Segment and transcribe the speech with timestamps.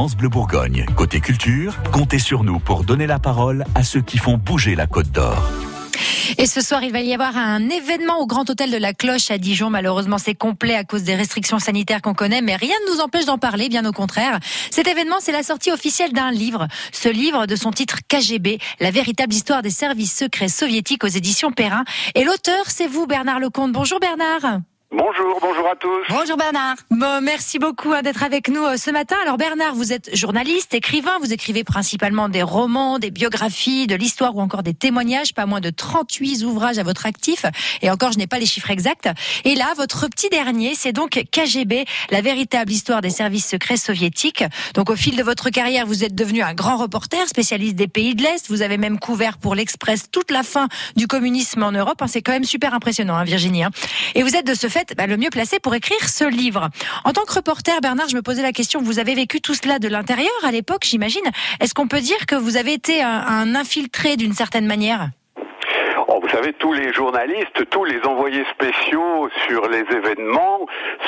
[0.00, 0.86] France Bleu Bourgogne.
[0.96, 4.86] Côté culture, comptez sur nous pour donner la parole à ceux qui font bouger la
[4.86, 5.46] Côte d'Or.
[6.38, 9.30] Et ce soir, il va y avoir un événement au Grand Hôtel de la Cloche
[9.30, 9.68] à Dijon.
[9.68, 13.26] Malheureusement, c'est complet à cause des restrictions sanitaires qu'on connaît, mais rien ne nous empêche
[13.26, 14.40] d'en parler, bien au contraire.
[14.70, 16.66] Cet événement, c'est la sortie officielle d'un livre.
[16.92, 21.52] Ce livre, de son titre KGB, la véritable histoire des services secrets soviétiques aux éditions
[21.52, 21.84] Perrin.
[22.14, 23.72] Et l'auteur, c'est vous, Bernard Lecomte.
[23.72, 24.62] Bonjour Bernard.
[24.92, 26.04] Bonjour, bonjour à tous.
[26.08, 26.74] Bonjour Bernard.
[26.90, 29.14] Bon, merci beaucoup hein, d'être avec nous euh, ce matin.
[29.22, 34.34] Alors Bernard, vous êtes journaliste, écrivain, vous écrivez principalement des romans, des biographies, de l'histoire
[34.34, 37.44] ou encore des témoignages, pas moins de 38 ouvrages à votre actif.
[37.82, 39.08] Et encore, je n'ai pas les chiffres exacts.
[39.44, 44.42] Et là, votre petit dernier, c'est donc KGB, la véritable histoire des services secrets soviétiques.
[44.74, 48.16] Donc au fil de votre carrière, vous êtes devenu un grand reporter, spécialiste des pays
[48.16, 48.48] de l'Est.
[48.48, 52.02] Vous avez même couvert pour l'Express toute la fin du communisme en Europe.
[52.02, 53.62] Hein, c'est quand même super impressionnant, hein, Virginie.
[53.62, 53.70] Hein.
[54.16, 56.68] Et vous êtes de ce fait bah, le mieux placé pour écrire ce livre.
[57.04, 59.78] En tant que reporter, Bernard, je me posais la question, vous avez vécu tout cela
[59.78, 61.24] de l'intérieur à l'époque, j'imagine.
[61.60, 65.08] Est-ce qu'on peut dire que vous avez été un, un infiltré d'une certaine manière?
[66.08, 70.66] Oh, vous savez, tous les journalistes, tous les envoyés spéciaux sur les événements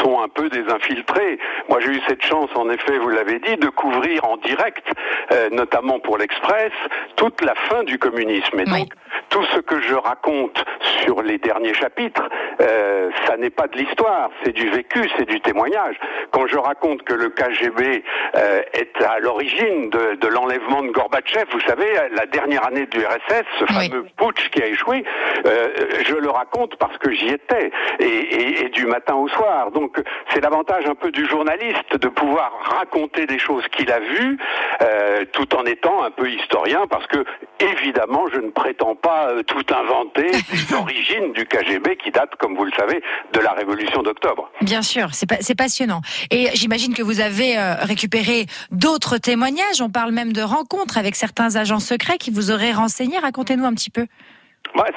[0.00, 1.38] sont un peu des infiltrés.
[1.68, 4.86] Moi, j'ai eu cette chance, en effet, vous l'avez dit, de couvrir en direct,
[5.32, 6.70] euh, notamment pour l'Express,
[7.16, 8.60] toute la fin du communisme.
[8.60, 8.80] Et Oui.
[8.82, 8.92] donc,
[9.30, 10.64] tout ce que je raconte
[11.02, 12.23] sur les derniers chapitres,
[12.60, 15.96] euh, ça n'est pas de l'histoire, c'est du vécu, c'est du témoignage.
[16.30, 18.04] Quand je raconte que le KGB
[18.36, 22.98] euh, est à l'origine de, de l'enlèvement de Gorbatchev, vous savez, la dernière année du
[23.04, 23.90] RSS, ce Oui.
[23.90, 25.04] fameux putsch qui a échoué,
[25.46, 25.68] euh,
[26.04, 29.70] je le raconte parce que j'y étais, et, et- et du matin au soir.
[29.70, 34.38] Donc c'est l'avantage un peu du journaliste de pouvoir raconter des choses qu'il a vues,
[34.82, 37.24] euh, tout en étant un peu historien, parce que
[37.60, 42.56] évidemment je ne prétends pas euh, tout inventer des origines du KGB qui datent, comme
[42.56, 43.00] vous le savez,
[43.32, 44.50] de la révolution d'octobre.
[44.60, 46.02] Bien sûr, c'est pa- c'est passionnant.
[46.30, 49.80] Et j'imagine que vous avez euh, récupéré d'autres témoignages.
[49.80, 53.18] On parle même de rencontres avec certains agents secrets qui vous auraient renseigné.
[53.18, 54.06] Racontez-nous un petit peu.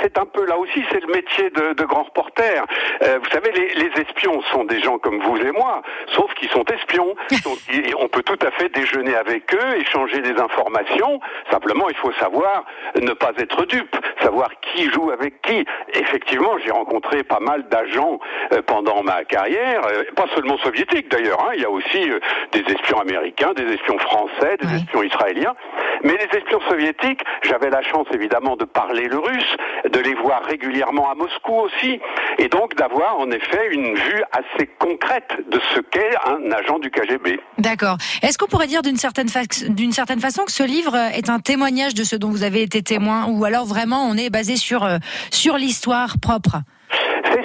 [0.02, 2.66] C'est un peu là aussi, c'est le métier de, de grand reporter.
[3.04, 5.82] Euh, vous savez, les, les espions sont des gens comme vous et moi,
[6.16, 7.16] sauf qu'ils sont espions.
[7.44, 7.58] Donc,
[8.00, 11.20] on peut tout à fait déjeuner avec eux, échanger des informations.
[11.52, 15.66] Simplement, il faut savoir ne pas être dupe, savoir qui joue avec qui.
[15.94, 18.20] Effectivement, j'ai rencontré pas mal d'agents
[18.54, 21.40] euh, pendant ma carrière, euh, pas seulement soviétiques d'ailleurs.
[21.44, 21.52] hein.
[21.56, 22.20] il y a aussi euh,
[22.52, 24.76] des espions américains, des espions français, des Oui.
[24.78, 25.56] espions israéliens.
[26.04, 29.56] Mais les espions soviétiques, j'avais la chance évidemment de parler le russe,
[29.92, 32.00] de les voir régulièrement à Moscou aussi,
[32.38, 36.90] et donc d'avoir en effet une vue assez concrète de ce qu'est un agent du
[36.90, 37.40] KGB.
[37.58, 37.98] D'accord.
[38.22, 42.16] Est-ce qu'on pourrait dire d'une certaine, façon que ce livre est un témoignage de ce
[42.16, 44.98] dont vous avez été témoin ou alors vraiment on est basé sur, euh,
[45.32, 46.58] sur l'histoire propre?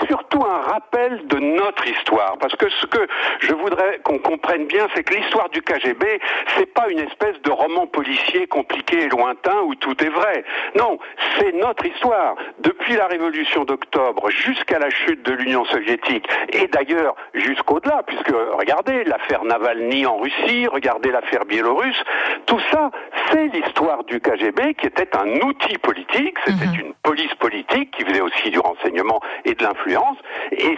[0.06, 3.06] Surtout un rappel de notre histoire, parce que ce que
[3.40, 6.20] je voudrais qu'on comprenne bien, c'est que l'histoire du KGB,
[6.56, 10.44] c'est pas une espèce de roman policier compliqué et lointain où tout est vrai.
[10.76, 10.98] Non,
[11.38, 12.36] c'est notre histoire.
[12.60, 19.04] Depuis la révolution d'octobre jusqu'à la chute de l'Union soviétique, et d'ailleurs jusqu'au-delà, puisque regardez
[19.04, 22.02] l'affaire Navalny en Russie, regardez l'affaire biélorusse,
[22.46, 22.90] tout ça,
[23.30, 28.20] c'est l'histoire du KGB qui était un outil politique, c'était une police politique qui faisait
[28.42, 30.16] aussi du renseignement et de l'influence.
[30.52, 30.76] Et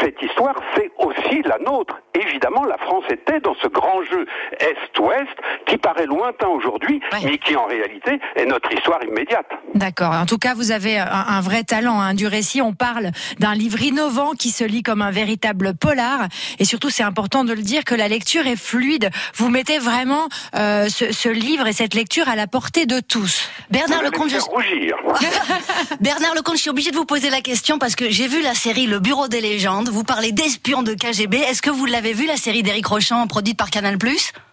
[0.00, 1.96] cette histoire, c'est aussi la nôtre.
[2.14, 4.26] Évidemment, la France était dans ce grand jeu
[4.60, 7.18] Est-Ouest qui paraît lointain aujourd'hui, Ouais.
[7.24, 9.46] mais qui en réalité est notre histoire immédiate.
[9.74, 10.12] D'accord.
[10.12, 12.62] En tout cas, vous avez un, un vrai talent hein, du récit.
[12.62, 16.28] On parle d'un livre innovant qui se lit comme un véritable polar.
[16.58, 19.10] Et surtout, c'est important de le dire que la lecture est fluide.
[19.34, 23.50] Vous mettez vraiment euh, ce, ce livre et cette lecture à la portée de tous.
[23.70, 24.38] Bernard Lecomte, je...
[24.38, 24.96] rougir.
[26.00, 28.54] Bernard Lecomte, je suis obligée de vous poser la question parce que j'ai vu la
[28.54, 29.88] série Le Bureau des légendes.
[29.88, 31.38] Vous parlez d'espions de KGB.
[31.38, 33.96] Est-ce que vous l'avez vu la série d'Éric Rochant produite par Canal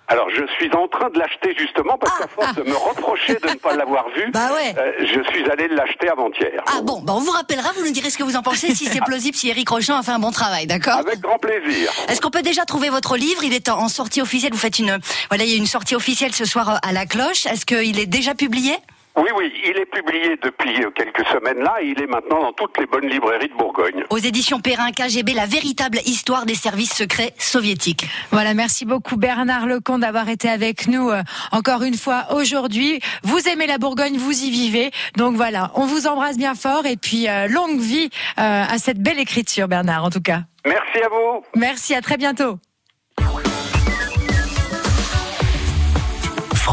[0.08, 3.50] Alors, je suis en train de l'acheter justement parce qu'à force de me reprocher de
[3.50, 4.76] ne pas l'avoir vu, Bah ouais.
[4.78, 6.62] euh, je suis allé l'acheter avant-hier.
[6.68, 8.86] Ah bon, bah on vous rappellera, vous nous direz ce que vous en pensez, si
[8.86, 10.98] c'est plausible, si Éric Rochant a fait un bon travail, d'accord?
[11.00, 11.92] Avec grand plaisir.
[12.08, 13.44] Est-ce qu'on peut déjà trouver votre livre?
[13.44, 14.52] Il est en en sortie officielle.
[14.54, 15.00] Vous faites une,
[15.30, 17.46] voilà, il y a une sortie officielle ce soir euh, à la cloche.
[17.48, 18.74] Est-ce qu'il est déjà publié?
[19.16, 22.54] Oui, oui, il est publié depuis euh, quelques semaines là et il est maintenant dans
[22.54, 24.04] toutes les bonnes librairies de Bourgogne.
[24.10, 28.06] Aux éditions Perrin KGB, la véritable histoire des services secrets soviétiques.
[28.32, 31.22] Voilà, merci beaucoup Bernard Lecomte d'avoir été avec nous euh,
[31.52, 33.00] encore une fois aujourd'hui.
[33.24, 34.92] Vous aimez la Bourgogne, vous y vivez.
[35.16, 39.00] Donc voilà, on vous embrasse bien fort et puis euh, longue vie euh, à cette
[39.00, 40.42] belle écriture Bernard en tout cas.
[40.66, 41.44] Merci à vous.
[41.56, 42.58] Merci, à très bientôt.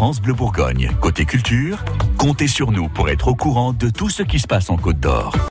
[0.01, 0.91] France Bleu Bourgogne.
[1.03, 1.85] Côté culture,
[2.17, 4.99] comptez sur nous pour être au courant de tout ce qui se passe en Côte
[4.99, 5.37] d'Or.